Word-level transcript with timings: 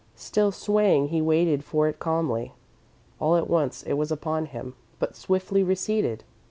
Still 0.15 0.51
swaying, 0.51 1.09
he 1.09 1.21
waited 1.21 1.63
for 1.63 1.87
it 1.87 1.99
calmly. 1.99 2.53
All 3.19 3.35
at 3.35 3.47
once 3.47 3.83
it 3.83 3.93
was 3.93 4.11
upon 4.11 4.47
him, 4.47 4.73
but 4.97 5.15
swiftly 5.15 5.61
receded. 5.61 6.23